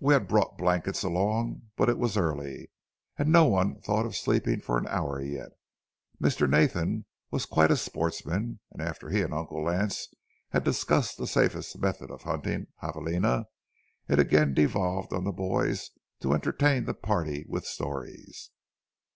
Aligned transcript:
We 0.00 0.14
had 0.14 0.26
brought 0.26 0.58
blankets 0.58 1.04
along, 1.04 1.62
but 1.76 1.88
it 1.88 1.96
was 1.96 2.16
early 2.16 2.72
and 3.16 3.30
no 3.30 3.44
one 3.44 3.80
thought 3.80 4.04
of 4.04 4.16
sleeping 4.16 4.60
for 4.60 4.76
an 4.76 4.88
hour 4.88 5.20
yet. 5.22 5.50
Mr. 6.20 6.50
Nathan 6.50 7.04
was 7.30 7.46
quite 7.46 7.70
a 7.70 7.76
sportsman, 7.76 8.58
and 8.72 8.82
after 8.82 9.10
he 9.10 9.20
and 9.22 9.32
Uncle 9.32 9.62
Lance 9.62 10.08
had 10.48 10.64
discussed 10.64 11.18
the 11.18 11.26
safest 11.28 11.78
method 11.78 12.10
of 12.10 12.22
hunting 12.22 12.66
javalina, 12.82 13.44
it 14.08 14.18
again 14.18 14.54
devolved 14.54 15.12
on 15.12 15.22
the 15.22 15.30
boys 15.30 15.90
to 16.18 16.34
entertain 16.34 16.84
the 16.84 16.92
party 16.92 17.46
with 17.48 17.64
stories. 17.64 18.50